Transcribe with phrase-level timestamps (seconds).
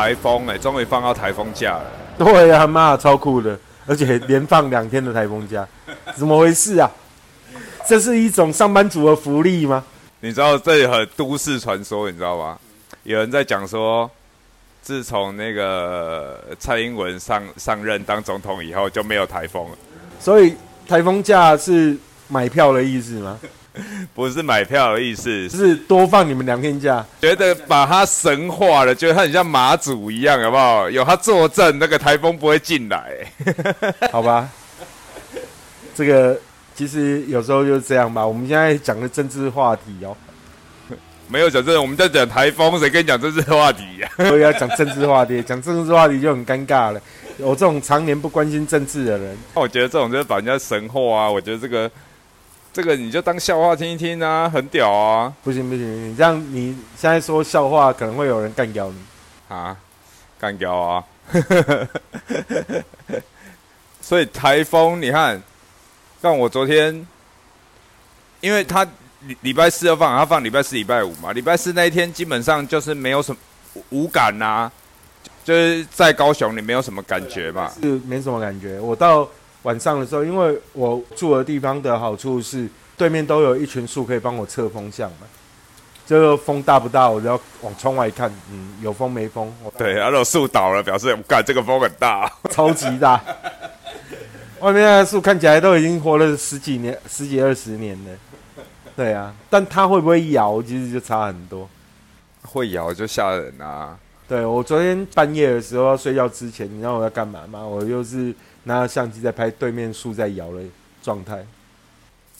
[0.00, 1.84] 哎，台风哎，终于放到台风假了。
[2.18, 5.66] 对呀，妈，超酷的，而且连放两天的台风假，
[6.16, 6.90] 怎么回事啊？
[7.86, 9.84] 这是一种上班族的福利吗？
[10.20, 12.58] 你知道这很都市传说，你知道吗？
[13.02, 14.10] 有人在讲说，
[14.82, 19.76] 自从那个蔡英文上上任当总统以后，就没有台风了。
[20.18, 20.54] 所以
[20.88, 21.96] 台风假是
[22.28, 23.38] 买票的意思吗？
[24.14, 27.04] 不是买票的意思，是多放你们两天假。
[27.20, 30.90] 觉得把他神化了，觉得它很像马祖一样，好不好？
[30.90, 33.12] 有他作证，那个台风不会进来。
[34.10, 34.48] 好吧，
[35.94, 36.38] 这个
[36.74, 38.26] 其实有时候就是这样吧。
[38.26, 40.16] 我们现在讲的政治话题哦，
[41.28, 44.10] 没有讲这，我们在讲台风，谁跟你讲政治话题呀？
[44.28, 47.00] 所以要讲政治话题，讲政治话题就很尴尬了。
[47.38, 51.30] 我这种常年不关心政治的人，我觉得这种就是把人家神化啊。
[51.30, 51.88] 我觉得这个。
[52.72, 55.32] 这个你就当笑话听一听啊，很屌啊！
[55.42, 58.96] 不行不行，你这样你现在说笑话，可能会有人干掉你
[59.48, 59.76] 啊，
[60.38, 61.04] 干掉啊！
[64.00, 65.42] 所以台风，你看，
[66.22, 67.04] 像我昨天，
[68.40, 68.84] 因为他
[69.26, 71.32] 礼礼拜四要放，他放礼拜四、礼拜五嘛。
[71.32, 74.70] 礼拜四那一天基本上就是没有什么无感呐，
[75.44, 78.78] 就是在高雄你没有什么感觉嘛，是没什么感觉。
[78.78, 79.28] 我到。
[79.62, 85.26] 晚上的时候，因为我住的地方的好处是对面都有一群树可以帮我测风向嘛。
[86.06, 89.52] 这个风大不大，我就要往窗外看，嗯，有风没风。
[89.78, 93.22] 对，然后树倒了，表示我干这个风很大， 超级大。
[94.58, 98.10] 外面的树看起来都已经活了十几年、十几二十年了。
[98.96, 101.68] 对啊，但它会不会摇，其实就差很多。
[102.42, 103.96] 会摇就吓人啊！
[104.26, 107.60] 对我昨天半夜的时候睡觉之前，你知道我在干嘛吗？
[107.60, 108.34] 我就是。
[108.64, 110.62] 拿相机在拍对面树在摇的
[111.02, 111.46] 状态，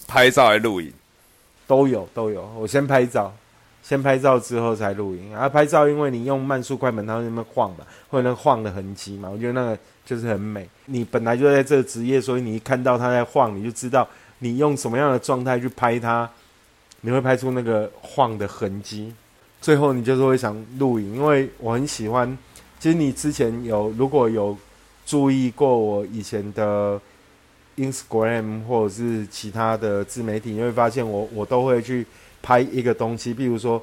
[0.06, 0.92] 拍照还录影，
[1.66, 2.46] 都有都有。
[2.58, 3.32] 我先拍照，
[3.82, 5.32] 先拍照之后才录影。
[5.32, 9.30] 然后拍照，因为你用慢速快门，它会那么晃嘛，会有那个晃的痕迹嘛。
[9.30, 10.68] 我觉得那个就是很美。
[10.84, 14.06] 你本来就在这个职业，所以你一看到它在晃，你就知道
[14.40, 16.28] 你用什么样的状态去拍它，
[17.00, 19.14] 你会拍出那个晃的痕迹。
[19.62, 22.36] 最后你就是会想录影，因为我很喜欢。
[22.78, 24.54] 其实你之前有如果有。
[25.10, 27.00] 注意过我以前的
[27.76, 32.06] Instagram 或者是其他的自媒体，你会发现我我都会去
[32.40, 33.82] 拍一个东西，比如说，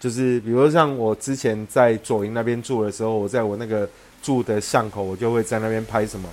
[0.00, 3.86] 就是比如像我之前在左营那边住的时候，我在我那个
[4.22, 6.26] 住的巷口，我就会在那边拍什么，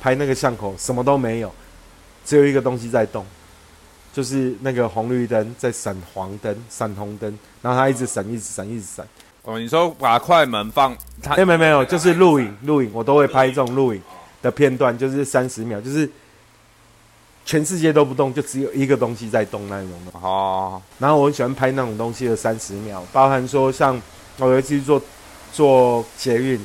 [0.00, 1.52] 拍那个巷口什么都没有，
[2.24, 3.26] 只有一个东西在动，
[4.14, 9.06] 就是那个红绿灯在闪黄灯、闪红灯，然后它一直闪、一直闪、一直闪。
[9.44, 10.96] 哦，你说把快门放？
[11.36, 14.00] 没有没有没有，就是录影录影，我都会拍这种录影
[14.40, 16.08] 的片段，就是三十秒，就是
[17.44, 20.18] 全世界都不动，就只有一个东西在动那种的。
[20.18, 20.80] 哦。
[20.98, 24.00] 然后我很喜欢拍那种东西的三十秒，包含说像
[24.38, 25.00] 我有一次做
[25.52, 26.58] 做捷运，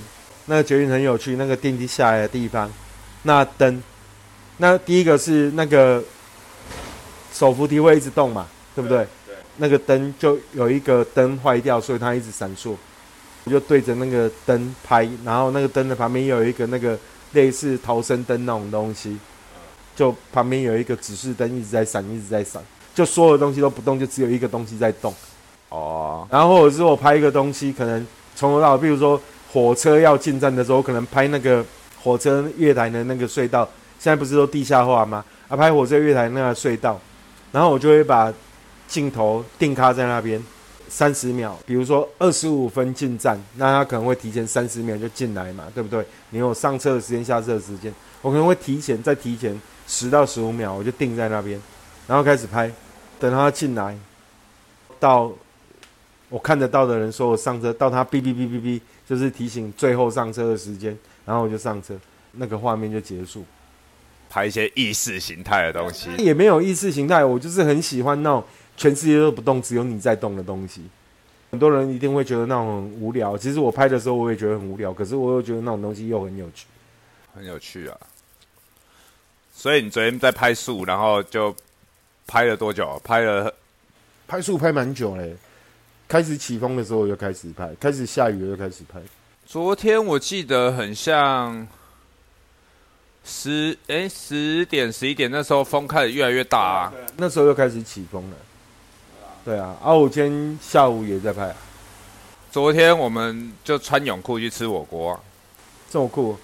[0.45, 2.71] 那个捷运很有趣，那个电梯下来的地方，
[3.23, 3.83] 那灯，
[4.55, 6.01] 那第一个是那个
[7.33, 9.05] 手扶梯会一直动嘛，对不对？
[9.59, 12.75] 那个灯就有一个灯坏掉，所以它一直闪烁。
[13.45, 16.97] 我就对着那个灯拍，然后那个灯的旁边有一个那个
[17.31, 19.17] 类似逃生灯那种东西，
[19.95, 22.61] 就旁边有一个指示灯一直在闪，一直在闪。
[22.93, 25.13] 就所有东西都不动，就只有一个东西在动。
[25.69, 26.27] 哦。
[26.29, 28.05] 然后或者是我拍一个东西，可能
[28.35, 29.19] 从头到尾，比如说
[29.51, 31.65] 火车要进站的时候，可能拍那个
[32.01, 35.23] 火车月台的那个隧道，现在不是都地下化吗？
[35.47, 36.99] 啊，拍火车月台那个隧道，
[37.53, 38.31] 然后我就会把。
[38.89, 40.43] 镜头定卡在那边，
[40.89, 46.03] 三十秒，比如说二十五分进站，那他可能会提前三十秒就进来嘛，对不对？
[46.31, 49.55] 你有上车的时间、下车的时间，我可能会提前再提前
[49.87, 51.61] 十到十五秒，我就定在那边，
[52.07, 52.71] 然后开始拍，
[53.19, 53.95] 等他进来，
[54.99, 55.31] 到
[56.27, 61.95] 我看得到的人说我上车，到他哔哔哔哔哔，就是提醒最后上车的时间，然后我就上车，
[62.31, 63.45] 那个画面就结束。
[64.31, 68.43] 拍一些意识形态的东西，也没有意识形态，我就是很喜欢那种。
[68.79, 70.81] 全世界都不动，只有你在动的东西，
[71.51, 73.37] 很多人一定会觉得那种很无聊。
[73.37, 76.65] 其实我拍的时候，我也觉得很无聊，可是我又觉得那种东西又很有趣，
[77.35, 77.97] 很有趣啊！
[79.53, 81.53] 所以你昨天在拍树，然后就
[82.25, 82.97] 拍了多久？
[83.03, 83.53] 拍了
[84.25, 85.35] 拍树拍蛮久嘞。
[86.07, 89.01] 开始起风的时候就开始拍，开始下雨又开始拍。
[89.45, 91.67] 昨天我记得很像
[93.25, 98.37] 十哎十点十一点那时候风开始越来越大啊，那时候又开始起风了。
[99.45, 101.55] 对啊，啊，我今天下午也在拍啊。
[102.51, 105.19] 昨天我们就穿泳裤去吃火锅，
[105.89, 106.37] 这么酷。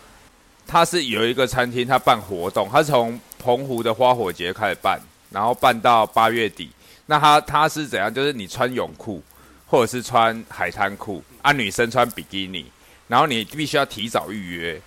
[0.68, 5.00] 他是有一个餐厅，他办活动，他从澎湖的花火节开始办，
[5.30, 6.71] 然后办到八月底。
[7.06, 8.12] 那他他是怎样？
[8.12, 9.21] 就是你穿泳裤，
[9.68, 12.65] 或者是穿海滩裤啊，女生穿比基尼，
[13.07, 14.81] 然后你必须要提早预约。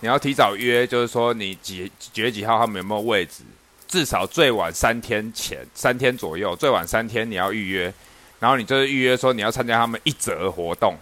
[0.00, 3.42] 你要提早约，就是说你几几月几号他们有没有位置？
[3.88, 7.92] 至少最晚三天前，三天左右，最晚三天你要预约。
[8.38, 10.94] 然后你就是预约说你要参加他们一折活动，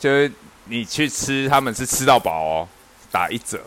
[0.00, 0.28] 就是
[0.64, 2.68] 你去吃，他们是吃到饱哦，
[3.12, 3.60] 打一折，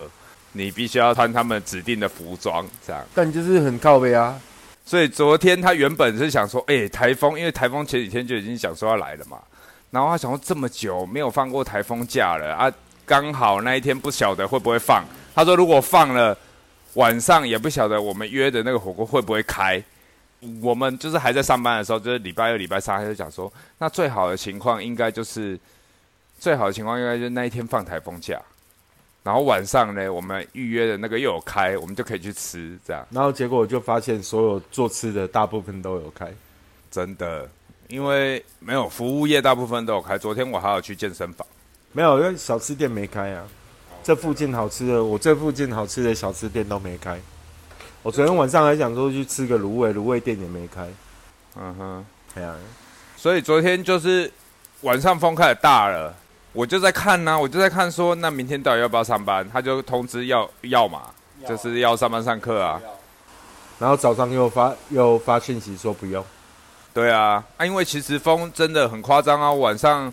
[0.51, 3.05] 你必须要穿他们指定的服装，这样。
[3.15, 4.37] 但就是很靠背啊。
[4.83, 9.37] 所以昨天他原本是想说，哎，台风，因为台风前几天就已经想说要来了嘛。
[9.91, 12.73] 然后他想说这么久没有放过台风假了啊。
[13.05, 15.05] 刚好那一天不晓得会不会放，
[15.35, 16.37] 他说如果放了，
[16.95, 19.81] 晚上也不晓得我们约的那个火锅会不会开。
[20.59, 25.59] 我们就是还在上班的时候，就是礼拜二、礼拜三，他就讲说，那最好的情况应该就是，
[26.39, 28.41] 最好的情况应该就是那一天放台风假，
[29.21, 33.05] 然后晚上呢，我们预约的那个又有开，我们就可以去吃这样。
[33.11, 36.33] 然后结果就发现，所有做吃的大部分都有开，
[36.89, 37.47] 真的，
[37.87, 40.17] 因为没有服务业大部分都有开。
[40.17, 41.45] 昨天我还有去健身房。
[41.91, 43.47] 没有，因为小吃店没开啊。
[44.03, 47.19] 这附近好吃的，我这附近好吃的小吃店都没开。
[48.01, 50.87] 我昨天晚上还想说去吃个卤味，卤味店也没开。
[51.55, 52.55] 嗯哼，对啊。
[53.15, 54.31] 所以昨天就是
[54.81, 56.13] 晚上风开始大了，
[56.53, 59.47] 我就在看呢，我就在看说，那明天到底要不要上班？
[59.51, 61.03] 他就通知要要嘛，
[61.47, 62.81] 就是要上班上课啊。
[63.77, 66.25] 然后早上又发又发信息说不用。
[66.93, 70.11] 对啊，啊，因为其实风真的很夸张啊，晚上。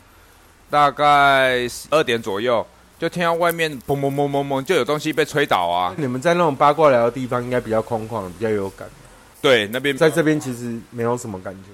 [0.71, 2.67] 大概二点左右，
[2.99, 5.95] 就听到外面砰砰砰砰砰，就有东西被吹倒啊！
[5.97, 8.89] 你们在那种八卦聊的地方，应该比较空旷，比较有感。
[9.41, 11.71] 对，那边在这边其实没有什么感觉。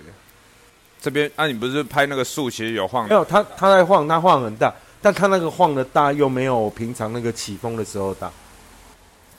[1.01, 3.09] 这边啊，你不是拍那个树，其实有晃。
[3.09, 8.31] 没有，它它在晃，它晃很大，但它那个晃的大又没有平常那个起风的时候大。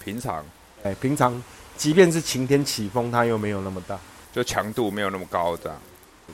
[0.03, 0.43] 平常，
[0.83, 1.41] 哎，平常
[1.77, 3.97] 即便是晴天起风，它又没有那么大，
[4.33, 5.77] 就强度没有那么高这样。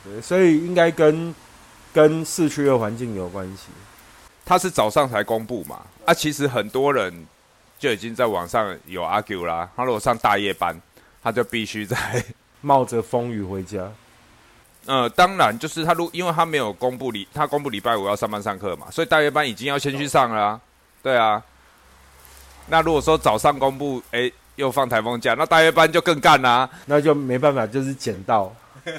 [0.03, 1.35] 对，所以应该跟。
[1.93, 3.63] 跟市区的环境有关系，
[4.51, 5.79] 他是早上才公布嘛？
[6.03, 7.25] 啊，其实很多人
[7.79, 9.69] 就已经在网上有 argue 啦。
[9.77, 10.77] 他如果上大夜班，
[11.23, 11.95] 他就必须在
[12.59, 13.89] 冒着风雨回家。
[14.87, 20.59] 呃，当然就是他如因为他没有公布礼，他公布礼拜五要上班上课嘛，所以大夜班已经要先去上了。
[21.01, 21.41] 对啊，
[22.67, 26.69] 那如果说早上公布，哎，又放台风假，那大夜班就更干啦。
[26.87, 28.53] 那就没办法，就是捡到。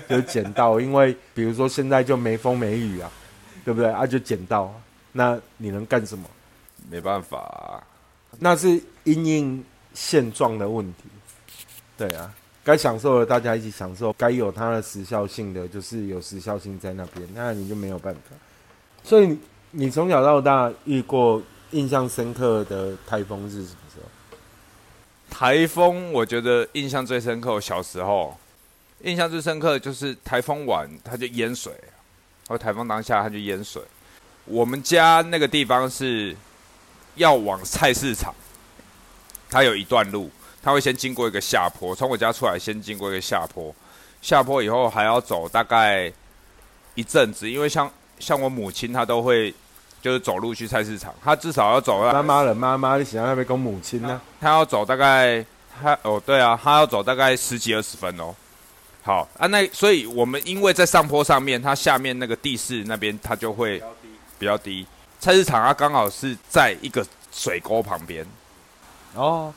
[0.09, 3.11] 就捡到，因为比如说现在就没风没雨啊，
[3.67, 4.07] 对不对啊？
[4.07, 4.73] 就捡到，
[5.13, 6.25] 那你能干什么？
[6.91, 7.83] 没办法，
[8.39, 8.69] 那是
[9.05, 9.65] 因应
[9.95, 11.05] 现状的问题。
[11.97, 18.21] 对啊，该享受的大家一起享受，该有它的时效性的就是有时效性在那边，那你就没有办法。
[19.05, 19.39] 所以
[19.71, 24.09] 你从小到大遇过印象深刻的台风是什么时候？
[25.31, 28.37] 台风，我觉得印象最深刻，小时候。
[29.03, 31.73] 印象最深刻的就是台风晚，它就淹水；
[32.47, 33.83] 或台风当下，它就淹水。
[34.45, 36.37] 我们家那个地方是
[37.15, 38.35] 要往菜市场，
[39.49, 40.31] 它有一段路，
[40.63, 41.95] 它会先经过一个下坡。
[41.95, 43.75] 从我家出来，先经过一个下坡，
[44.21, 46.13] 下坡以后还要走大概
[46.95, 49.55] 一阵子，因为像像我母亲，她都会
[50.01, 52.03] 就是走路去菜市场，她至少要走。
[52.13, 54.21] 妈妈了，妈妈，你想要那边跟母亲呢？
[54.41, 55.45] 她要走大概，
[55.81, 58.35] 她哦对啊，她要走大概十几二十分哦。
[59.05, 63.83] 好啊，那所以我们因为在上坡上面，它下面那个地势那边它就会
[64.43, 64.85] 比较低。
[65.21, 68.27] 菜市场它刚好是在一个水沟旁边，
[69.15, 69.55] 哦，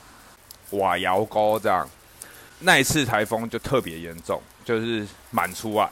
[0.70, 1.88] 瓦窑沟这样。
[2.60, 5.90] 那一次台风就特别严重，就是满出来，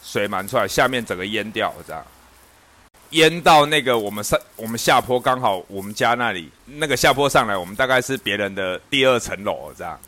[0.00, 2.06] 水满出来，下面整个淹掉这样，
[3.10, 9.98] 淹到那个我们上我们下坡刚好我们家那里那个下坡上来，我们大概是别人的第二层楼这样。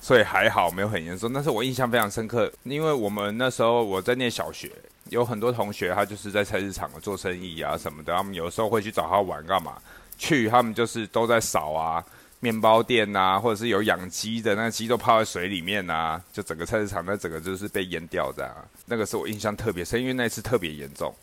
[0.00, 4.72] 所以还好没有很严重，但是我印象非常深刻，因为我们那时候我在念小学，
[5.12, 9.80] 有很多同学他就是在菜市场做生意啊什么的，他们有时候会去找他玩干嘛？
[10.16, 12.04] 去他们就是都在扫啊，
[12.40, 18.52] 面包店啊，或者是有养鸡的，那鸡都泡在水里面啊，就整个菜市场那整个就是被淹掉这样。
[18.86, 21.14] 那个是我印象特别深，因为那次特别严重。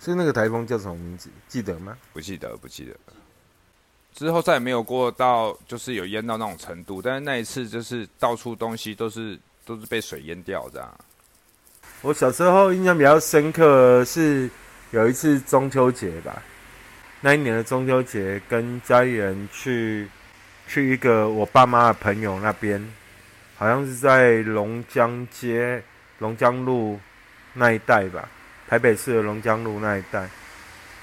[0.00, 1.28] 是那个台风叫什么名字？
[1.48, 1.96] 记得吗？
[2.12, 2.96] 不记得，不记得。
[4.14, 11.00] 之后再也没有过到，就是有淹到那种程度，但是那一次就是到处东西都是都是被水淹掉这样。
[12.02, 14.50] 我小时候印象比较深刻是
[14.90, 16.42] 有一次中秋节吧，
[17.20, 20.08] 那一年的中秋节跟家里人去
[20.66, 22.84] 去一个我爸妈的朋友那边，
[23.56, 25.80] 好像是在龙江街
[26.18, 26.98] 龙江路
[27.52, 28.28] 那一带吧，
[28.68, 30.28] 台北市的龙江路那一带。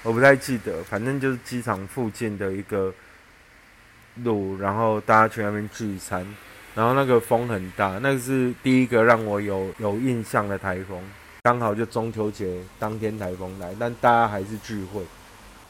[0.02, 2.92] 我不太记得，反正就是机场附近的一个
[4.16, 6.26] 路，然后大家去那边聚餐，
[6.80, 10.98] 然后那个风很大，那个是第一个让我有有印象的台风，
[11.42, 15.02] 刚好就中秋节当天台风来，但大家还是聚会，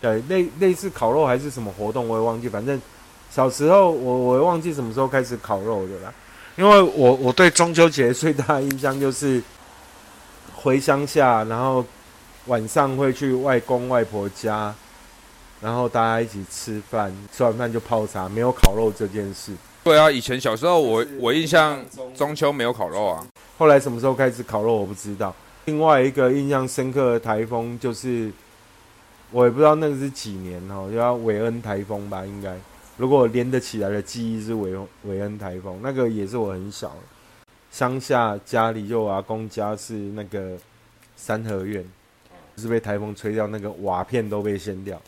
[0.00, 2.80] 对，类类似烤肉还是什么活动我也忘记，反正
[3.28, 6.14] 小时候我我忘记什么时候开始烤肉的啦，
[6.54, 9.42] 因为我我对中秋节最大的印象就是
[10.54, 11.84] 回乡下，然后
[12.46, 14.72] 晚上会去外公外婆家。
[15.60, 19.52] 然后大家一起吃饭，吃完饭就泡茶，没有烤肉这件事。
[19.82, 21.82] 对啊，以前小时候我我印象
[22.14, 23.26] 中秋没有烤肉啊。
[23.56, 25.34] 后来什么时候开始烤肉我不知道。
[25.64, 28.30] 另外一个印象深刻的台风就是，
[29.30, 32.54] 我也不知道那个是几年哦，叫韦恩台风吧，应该。
[32.96, 36.94] 如果连得起来的记忆是韦韦恩台风，那个也是我很小，
[37.70, 40.58] 乡下家里就阿公家是那个
[41.16, 41.82] 三合院，
[42.58, 45.02] 是被台风吹掉，那个瓦片都被掀掉了。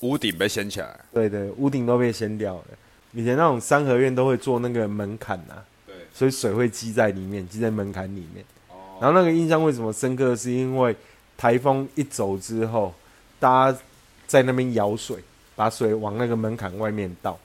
[0.00, 2.64] 屋顶被掀起来，对对，屋顶都被掀掉了。
[3.12, 5.54] 以前那种三合院都会做那个门槛呐，
[5.86, 8.44] 对，所以水会积在里面，积在门槛里面。
[8.68, 8.98] 哦。
[9.00, 10.36] 然后那个印象为什么深刻？
[10.36, 10.94] 是因为
[11.36, 12.94] 台风一走之后，
[13.38, 13.78] 大家
[14.26, 15.16] 在那边舀水，
[15.56, 17.38] 把水往那个门槛外面倒。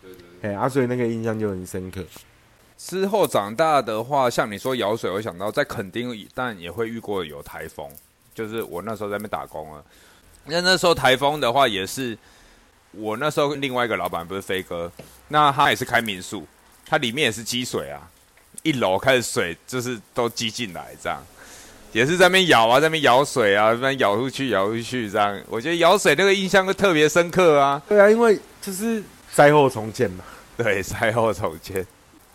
[0.00, 0.50] 对对对。
[0.52, 2.04] 哎，啊，所以那个印象就很深刻。
[2.76, 7.90] 之后长大的话，像你说舀水，我想到在垦丁，但也会遇过有台风，
[8.32, 9.82] 就是我那时候在那边打工啊。
[10.44, 12.16] 那那时候台风的话，也是
[12.92, 14.90] 我那时候另外一个老板不是飞哥，
[15.28, 16.46] 那他也是开民宿，
[16.86, 18.00] 他里面也是积水啊，
[18.62, 21.22] 一楼开始水就是都积进来，这样
[21.92, 27.80] 也是在那边舀啊，在那边舀水啊，那边舀出去舀出去这样，我觉得舀水那个印象会特别深刻啊。
[27.88, 29.02] 对啊，因为就是
[29.32, 30.24] 灾后重建嘛。
[30.56, 31.86] 对，灾后重建，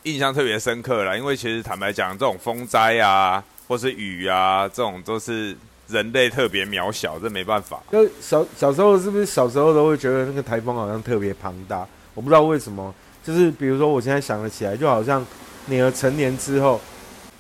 [0.04, 1.18] 印象特别深刻了。
[1.18, 5.58] 因为其实坦白讲，这种风灾啊，或是雨啊，这种都是。
[5.88, 7.82] 人类特别渺小，这没办法。
[7.92, 11.88] 就小小时候是不是小时候都会觉得那个台风好像特别庞大？
[12.14, 12.94] 我不知道为什么。
[13.26, 15.26] 就是比如说，我现在想了起来，就好像
[15.68, 16.82] 你儿成年之后，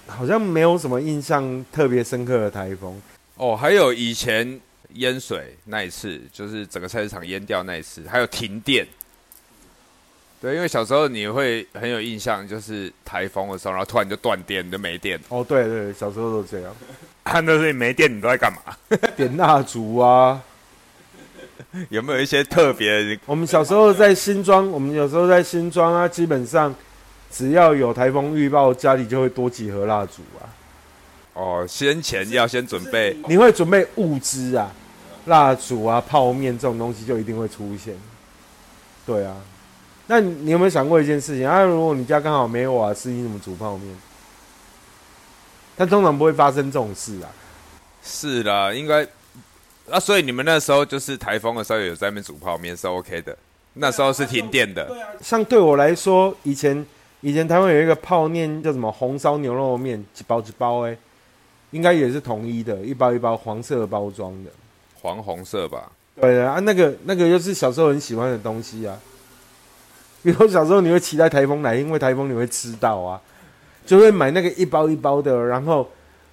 [0.07, 3.01] 好像没有什么印象特别深刻的台风。
[3.35, 4.61] 哦，还有以前
[4.93, 8.87] 淹水那一次，就是整个菜市场淹掉那一次，还有停电。
[10.41, 15.19] 对，因为小时候你会很有印象，就是台风的时候，然后突然就断电，就没电。
[15.27, 16.73] 哦，对对，小时候都这样。
[17.23, 18.59] 看到是没电，你都在干嘛？
[19.15, 20.41] 点蜡烛啊？
[21.89, 23.17] 有没有一些特别？
[23.25, 26.73] 我们小时候在新庄，我们有时候在新庄啊，基本上
[27.31, 30.45] 只要有台风预报，家里就会多几盒蜡烛啊。
[31.33, 34.71] 哦，先前要先准备，你会准备物资啊？
[35.25, 37.95] 蜡烛啊、泡面这种东西就一定会出现。
[39.05, 39.35] 对啊。
[40.05, 41.63] 那你有没有想过一件事情啊？
[41.63, 43.95] 如果你家刚好没有瓦斯，你怎么煮泡面？
[45.75, 47.29] 但通常不会发生这种事啊。
[48.03, 49.07] 是啦，应该
[49.89, 53.37] 啊，所以你们那时候就是台风的时候有在那边煮泡面是 OK 的。
[53.75, 54.85] 那时候是停电的。
[54.85, 55.09] 对啊。
[55.21, 56.85] 像对我来说，以前
[57.21, 60.95] 以前台湾有一个泡面叫什么红烧牛肉面，几包几包哎，
[61.71, 64.51] 应该也是统一的，一包一包黄色包装的，
[65.01, 65.91] 黄红色吧？
[66.21, 68.99] 对啊，那个那个又是小时候很喜欢的东西啊。
[70.21, 73.19] 比如小时候你会期待台风来，因为台风你会吃到啊，
[73.85, 75.89] 就会买那个一包一包的，然后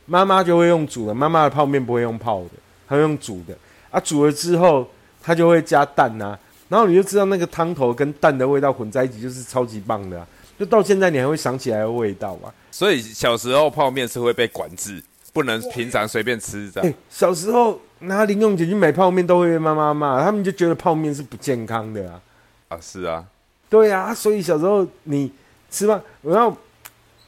[0.07, 2.51] 妈妈就会用煮的，妈妈的泡面不会用泡的，
[2.89, 3.57] 她用煮的
[3.91, 4.87] 啊，煮了之后
[5.23, 6.39] 她就会加蛋呐，
[6.69, 10.27] 然后你就知道那个汤头跟蛋的味道混在一起就是超级棒的，
[10.59, 12.53] 就到现在你还会想起来的味道啊。
[12.71, 15.03] 所以小时候泡面是会被管制，
[15.33, 16.95] 不能平常随便吃的。
[17.09, 22.21] 小时候拿零用钱去买泡面都会被妈妈骂，他们就觉得泡面是不健康的啊。
[22.69, 23.25] 啊，是啊。
[23.69, 25.31] 对啊，所以小时候你
[25.71, 26.57] 吃饭，然后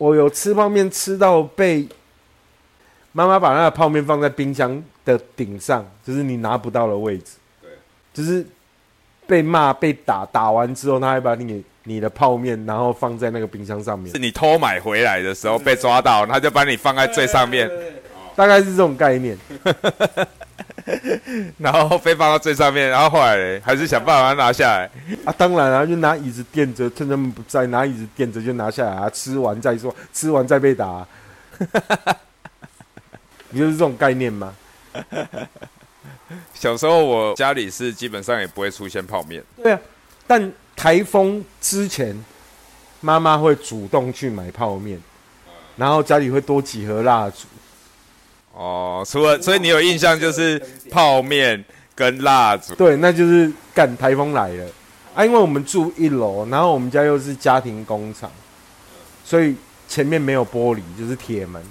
[0.03, 1.87] 我有吃泡面吃到被
[3.13, 7.37] 妈妈把那个泡面放在冰箱的顶上，就是你拿不到的位置。
[7.61, 7.71] 对，
[8.13, 8.45] 就是
[9.29, 14.11] 被骂被打，打完之后他还把你你的泡面然后放在那个冰箱上面。
[14.13, 17.71] 是你偷买回来的时候被抓到，他就把你放在最上面，
[18.35, 19.39] 大概是这种概念。
[21.59, 24.91] 然后被放到最上面，然后后来还是想办法拿下来
[25.25, 25.35] 啊！
[25.37, 29.11] 当然啊，就拿椅子垫着，趁他们不在，拿椅子垫着就拿下来啊！
[29.11, 31.07] 吃完再说，吃完再被打，
[33.51, 34.55] 不就是这种概念吗？
[36.55, 39.81] 小时候我家里是基本上也不会出现泡面，对啊，
[40.27, 42.17] 但台风之前，
[43.01, 45.01] 妈妈会主动去买泡面，
[45.77, 47.47] 然后家里会多几盒蜡烛。
[48.55, 54.67] 哦，除了所以你有印象就是泡面跟蜡烛，对，那就是干台风来了
[55.15, 55.25] 啊！
[55.25, 58.31] 因为我们住一楼，然后我们家又是家庭工厂，
[59.25, 59.55] 所以
[59.89, 61.63] 前面没有玻璃，就是铁门，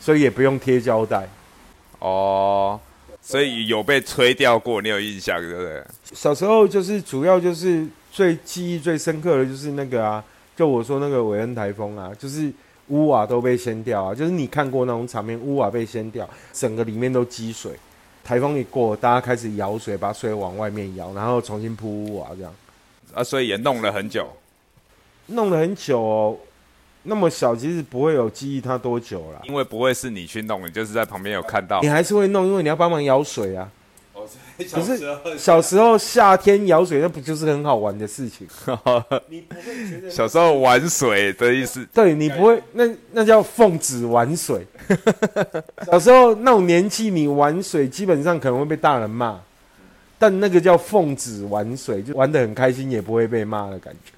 [0.00, 1.28] 所以也不用贴胶带。
[1.98, 2.78] 哦，
[3.22, 5.82] 所以有被吹掉过，你有印象对不对？
[6.12, 10.22] 小时候就是主要就是最记忆最深刻的就是那个啊，
[10.54, 12.52] 就我说那个韦恩台风啊，就是
[12.88, 17.72] 屋瓦都被掀掉啊，就是你看过那种场面，屋瓦被掀掉，整个里面都积水。
[18.24, 22.52] 台风一过，大家开始舀水，把水往外面舀，然后重新铺屋瓦这样。
[23.14, 24.28] 啊，所以也弄了很久，
[25.26, 26.36] 弄了很久哦。
[27.04, 31.80] 那么小，其实不会有记忆它多久了，因为不会是你去弄，你就是在旁边有看到。
[31.80, 33.70] 你还是会弄，因为你要帮忙舀水啊。
[34.72, 34.98] 可是
[35.38, 38.46] 小时候夏天舀水，那不就是很好玩的事情？
[39.28, 41.86] 你不会觉得小时候玩水的意思？
[41.92, 44.66] 对你不会，那那叫奉旨玩水。
[45.90, 49.40] 小时候那种年纪，你玩水基本上可能会被大人骂，
[50.18, 54.12] 但那个叫奉旨玩水，就玩的很开心，也不会被骂的感觉。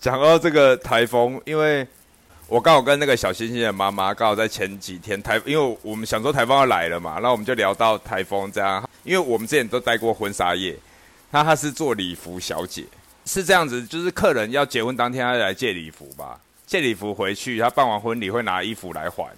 [0.00, 1.86] 讲到这个台风，因为。
[2.52, 8.86] 我刚好跟那个小星星的妈妈刚好在前几天台，因为我们想说台风要来了嘛，那我们就聊到台风这样。
[9.04, 10.76] 因为我们之前都待过婚纱业，
[11.30, 12.84] 她她是做礼服小姐，
[13.24, 19.32] 是这样子，就是客人要结婚当天，她来借礼服吧，借礼服回去，她办完婚礼会拿衣服来还，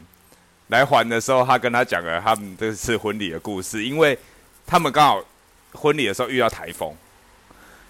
[0.66, 4.18] 来还的时候，她跟她讲了他们这次婚礼的故事，因为
[4.66, 5.24] 他们刚好
[5.72, 6.92] 婚礼的时候遇到台风，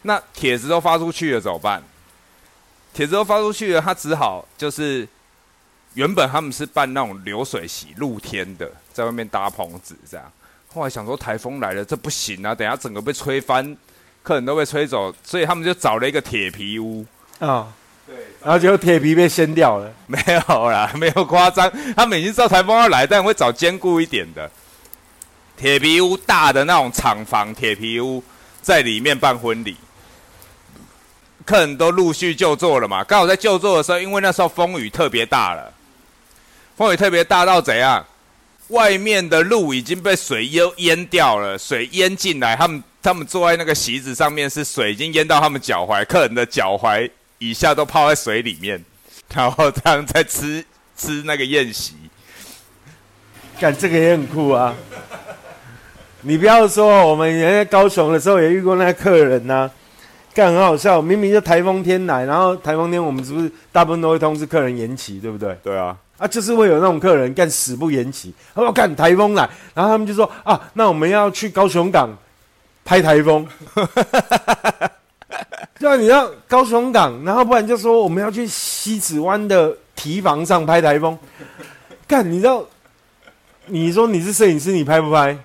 [0.02, 1.83] 那帖子都发出去了怎么办？
[2.95, 5.07] 帖子都发出去了，他只好就是。
[5.97, 10.27] 原本他们是办那种流水席，露天的，在外面搭棚子这样。
[10.67, 13.77] 后来想说台风来了，这不行啊，等下整个被吹翻，
[14.21, 17.07] 客人都被吹走，所以他们就找了一个铁皮屋
[17.39, 17.73] 啊。
[18.09, 19.95] 对，然后结果铁皮被掀掉了。
[20.09, 24.51] 没有啦，没有夸张，他们已经知道台风要来，但会找坚固一点的
[25.57, 28.21] 铁皮屋，大的那种厂房铁皮屋，
[28.61, 29.77] 在里面办婚礼。
[31.45, 35.73] 客人都陆续就座了嘛，刚好在就座的时候，因为那时候风雨特别大了。
[36.77, 38.05] 风雨特别大到怎样？
[38.69, 48.83] 外面的路已经被水淹淹掉了，水淹进来，他们他们坐在那个席子上面，是水已经淹到他们脚踝，客人的脚踝以下都泡在水里面，
[49.35, 50.64] 然后这样在吃
[50.97, 51.95] 吃那个宴席。
[53.61, 54.75] 干这个也很酷啊！
[56.23, 59.71] 你不要说，我们原在高雄的时候也遇过那个客人呐，
[60.35, 65.57] 干很好笑，明明就台风天来，然后台风天我们是不是大部分都会通知客人延期，对不对？
[65.62, 65.97] 对啊。
[66.16, 72.16] 啊，就是会有那种客人干死不延期，他说干台风来，然后他们就说啊，那我们要去高雄港
[72.85, 73.47] 拍台风，
[75.79, 81.18] 对啊，你要高雄港，然后不然就说我们要去西子湾的堤防上拍台风，
[82.07, 82.64] 干，你知道，
[83.66, 85.37] 你说你是摄影师，你拍不拍？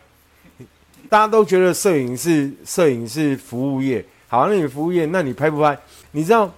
[1.09, 5.77] 大家都觉得摄影是摄影是服务业，好，那你服务业，那你拍不拍？
[6.11, 6.49] 你知道？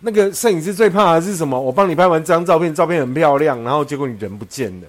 [0.00, 1.60] 那个摄影师最怕的是什么？
[1.60, 4.86] 我帮你拍完这张照片，照片很漂亮，然后结果你人不见了。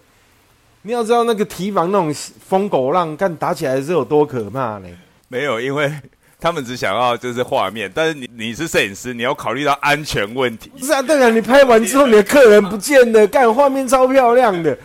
[0.83, 4.87] 你要知道那个提防那种疯狗浪，干打起来是有多可怕呢？
[5.27, 5.91] 没有，因为
[6.41, 10.71] 他们只想要就是画面，但是你你是摄影师，你要考虑到安全问题。
[10.81, 14.77] 是啊，对啊，你拍完之后你的客人不见了，干画面超漂亮的。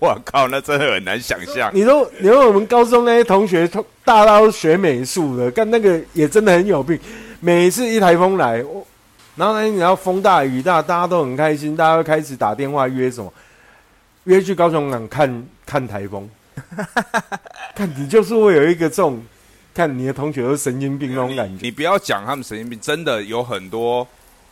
[0.00, 1.70] 我靠，那真的很难想象。
[1.74, 3.68] 你说，你说我们高中那些同学，
[4.04, 6.98] 大都学美术的，干那个也真的很有病。
[7.40, 8.86] 每次一台风来，我。
[9.36, 13.32] 然后呢，你要风大雨大，大家都很开心，大家会开始打电话约什么？
[14.24, 16.28] 约去高雄港看看台风。
[17.76, 19.22] 看你就是会有一个这种，
[19.78, 21.64] 看你的同学都神经病那种感觉。
[21.64, 24.04] 你不要讲他们神经病，真的有很多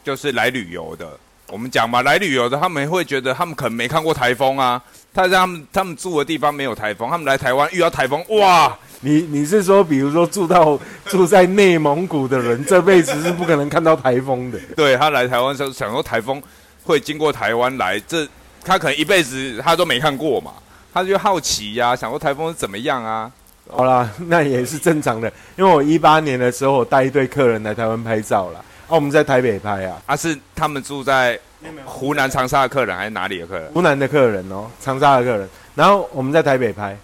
[0.05, 1.19] 就是来旅游的。
[1.49, 4.81] 我们讲嘛，来旅游的他们会觉得他们可能没看过台风啊，
[5.13, 8.79] 他在他们他们住的地方没有台风，他们来台湾遇到台风，哇！
[9.01, 14.61] 你你是说，比如说住到住在内蒙古的人，这辈子是不可能看到台风的。
[14.77, 16.41] 对他来台湾时候，想说台风
[16.85, 18.25] 会经过台湾来，这
[18.65, 20.53] 他可能一辈子他都没看过嘛，
[20.95, 23.31] 他就好奇呀，想说台风是怎么样啊？
[23.69, 31.39] 好啦，那也是正常的，因为我一八年的时候，我带一堆客人来台湾拍照了，啊，我们在台北拍啊，啊是他们住在
[31.85, 33.73] 湖南长沙的客人还是哪里的客人？
[33.73, 36.97] 湖南的客人哦，长沙的客人，然后我们在台北拍。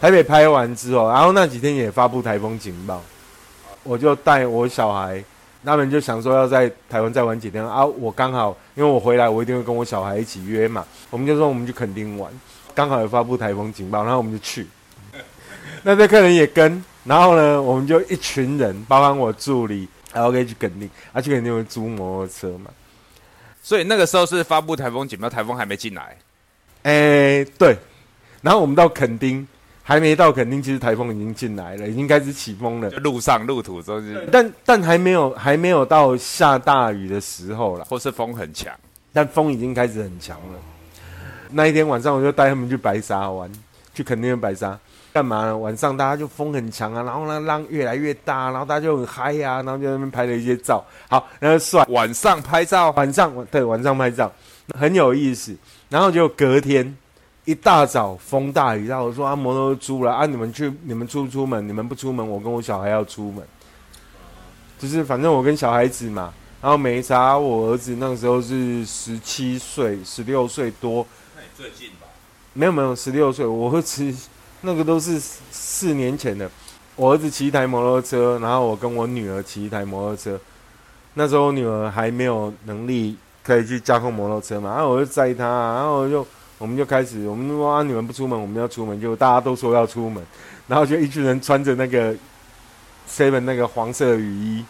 [0.00, 3.02] 台北拍完之后，然后那几天也发布台风警报，
[3.82, 5.20] 我就带我小孩，
[5.64, 7.84] 他们就想说要在台湾再玩几天啊。
[7.84, 10.84] 我刚好因为我回来，我一定会跟我小孩一起约嘛。
[11.10, 12.32] 我们就说我们去垦丁玩，
[12.76, 14.66] 刚好有发布台风警报，然后我们就去。
[15.82, 22.70] 那这客人也跟，然后呢，我们就一群人，包含我助理，然后可以去垦丁，而且肯定会租摩托车嘛。
[23.62, 26.16] 所以那个时候是发布台风警报，台风还没进来。
[26.82, 27.76] 哎，对。
[28.40, 29.46] 然后我们到垦丁。
[29.82, 32.90] 还没到，垦丁其实台风已经进来了，已经开始起风了。
[32.90, 38.70] 路上路途都是，但但还没有还没有到下大雨的时候了，或是风很强，
[39.14, 40.58] 但风已经开始很强了。
[41.48, 43.50] 那一天晚上，我就带他们去白沙湾，
[43.94, 44.78] 去垦丁的白沙。
[45.12, 45.56] 干嘛呢？
[45.56, 50.84] 晚上大家就风很强啊，然后呢浪越来越大，然后大家就很嗨呀，然后就在那边拍了一些照。
[51.08, 54.30] 好，然后算晚上拍照，晚上对晚上拍照
[54.78, 55.56] 很有意思。
[55.88, 56.96] 然后就隔天
[57.46, 61.66] 一大早风大雨大，我说啊摩托租了啊，你们去你们出不出门？
[61.66, 63.42] 你们不出门，我跟我小孩要出门。
[64.78, 67.36] 就是反正我跟小孩子嘛，然后没啥。
[67.36, 71.04] 我儿子那个时候是十七岁、十六岁多。
[71.34, 72.06] 那你最近吧？
[72.52, 73.44] 没有没有，十六岁。
[73.44, 74.14] 我儿子
[74.60, 76.50] 那个都是四年前的。
[76.96, 80.38] 我儿子骑一台摩托车，然后我跟我女儿骑一台摩托车。
[81.14, 86.26] 那时候我女儿还没有能力可以去驾控摩托车嘛，然后我就载她，然后我就
[86.58, 90.22] 我们就开始，我们说啊，你们不出门，我们要出门，就大家都说要出门，
[90.66, 92.14] 然后就一群人穿着那个
[93.08, 94.64] seven 那个黄色雨衣，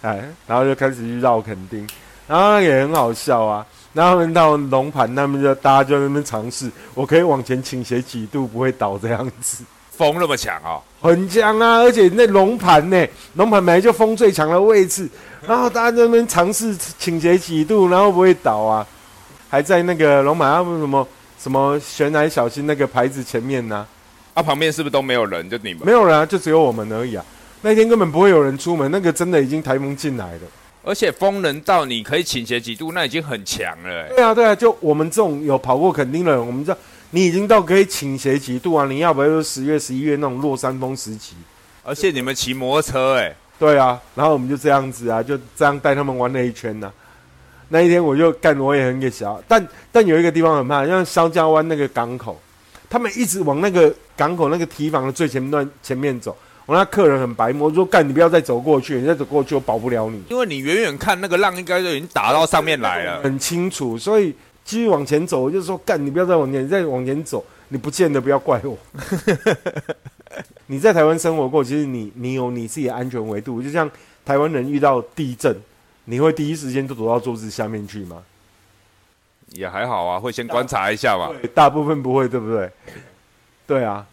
[0.00, 1.86] 哎，然后就开始去绕垦丁，
[2.26, 3.66] 然后也很好笑啊。
[3.92, 9.64] 然后到龙盘，那边就大家就在那边尝试，我可以往前倾斜几度不会倒这样子。
[9.90, 11.78] 风那么强哦，很强啊！
[11.78, 15.08] 而且那龙盘呢，龙盘本来就风最强的位置，
[15.44, 18.86] 然后大家在那边尝试倾斜几度，然后不会倒啊。
[19.48, 23.84] 还在那个龙盘他们什么什么悬崖小心那个牌子前面呢？
[24.34, 25.50] 啊，旁边是不是都没有人？
[25.50, 27.24] 就你们没有人啊，就只有我们而已啊。
[27.62, 30.40] 那天根本不会有人出门，那个真的已经台风进来了。
[30.82, 34.08] 而且风能到你可以倾斜几度，那已经很强了。
[34.08, 36.78] 对啊，对啊，就我们这种有跑过垦丁的人，我们知道
[37.10, 38.86] 你已经到可以倾斜几度啊。
[38.86, 41.34] 你要不要十月、十一月那种落山风时期？
[41.82, 46.90] 而且你们骑摩托车，哎，对啊，然后我们就这样子啊，就这样带他们玩了一圈呢。
[47.68, 52.40] 那一天我就干，我也很给小，但但有一个地方很怕，像肖家湾那个港口，
[52.88, 56.34] 他们一直往那个港口那个堤防的最前段前面走。
[56.68, 64.34] 我那客人很白目，说干你不要再走过去，你再走过去我保不了你，因为你远远看那个浪应该就已经打到上面来了，很清楚，所以
[64.66, 68.76] 继续往前走，我就说干你不要再往前，你再往前走，你不见得不要怪我。
[70.68, 73.90] 你在台湾生活过，其实你你有你自己的安全维度，就像
[74.26, 75.56] 台湾人遇到地震，
[76.04, 78.22] 你会第一时间就躲到桌子下面去吗？
[79.52, 81.32] 也还好啊，会先观察一下吧。
[81.54, 82.70] 大部分不会，对不对？
[83.66, 84.06] 对啊。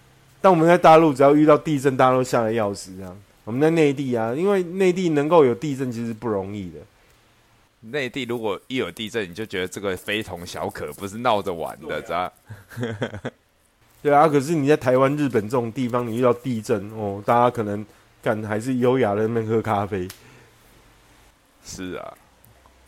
[0.46, 2.96] 但我们在大陆，只要遇到地震，大家都吓得要死。
[2.96, 6.78] 这样，我们在内地啊，因为内地能够有地震，其实不容易的。
[7.90, 12.32] 内地如果一有地震，你就觉得这个非同小可，不是闹着玩的，知道？
[14.04, 17.84] 对啊，可是你在台湾、日本这种地方，你遇到地震哦，大家可能
[18.22, 20.08] 敢还是优雅的那边喝咖啡。
[21.66, 22.14] 是啊，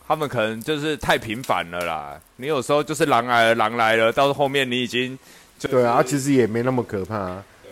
[0.07, 2.21] 他们可能就是太频繁了啦。
[2.35, 5.17] 你有时候就是狼来了，狼来了，到后面你已经。
[5.59, 7.43] 对啊，其实也没那么可怕。
[7.63, 7.71] 对，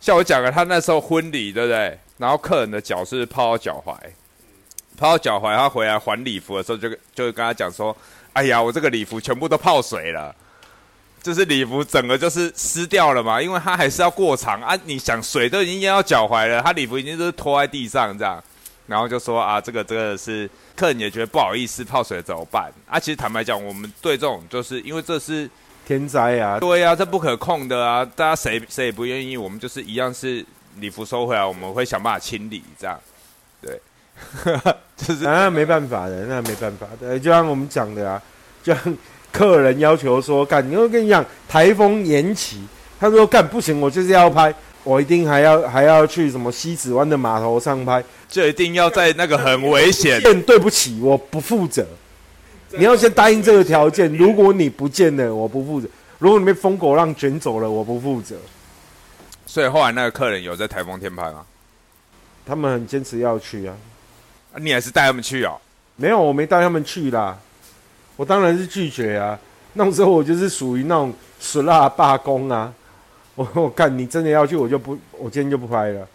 [0.00, 1.98] 像我讲了，他那时候婚礼，对不对？
[2.18, 3.94] 然后客人的脚是泡到脚踝，
[4.96, 7.94] 泡到脚踝，他回来还礼服的时候，就就跟他讲说
[8.32, 10.34] ：“哎呀，我这个礼服全部都泡水了，
[11.20, 14.78] 就是礼服整个就是湿掉了嘛，因为他还是要过场啊。
[14.84, 18.42] 你想，水都已经淹到脚踝了，他礼服已经都是拖在地上这样，
[18.86, 22.72] 然后就说啊，这个这个是客人也觉得不好意思，泡水怎么办？
[22.88, 25.50] 啊，其实坦白讲，我们对这种就是因为这是。
[25.86, 28.04] 天灾啊，对啊，这不可控的啊！
[28.16, 30.44] 大家谁谁也不愿意，我们就是一样是
[30.80, 32.98] 礼服收回来，我们会想办法清理，这样，
[33.62, 33.80] 对，
[34.96, 38.20] 就是那没办法的，那没办法的，就像我们讲的啊，
[38.64, 38.98] 就像
[39.30, 42.66] 客人要求说干，你我跟你讲，台风延期，
[42.98, 51.86] 他说干不行，我就是要拍，我一定还要还要去什么西子湾的码头上拍，就一定要在那个很危险， 对不起，我不负责。
[52.76, 58.36] 你要先答应这个条件，如果你不见了，我不负责；如果你被疯狗浪卷走了，我不负责。
[59.46, 61.46] 所以后来那个客人有在台风天拍吗？
[62.44, 63.76] 他们很坚持要去啊，
[64.56, 65.58] 你还是带他们去哦？
[65.96, 67.38] 没有，我没带他们去啦。
[68.16, 69.38] 我当然是拒绝啊。
[69.72, 72.72] 那时候我就是属于那种死辣罢工啊。
[73.34, 76.08] 我我看你真的要去，我就不，我今天就不拍了。